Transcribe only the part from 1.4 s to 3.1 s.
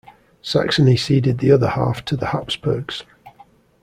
other half to the Habsburgs.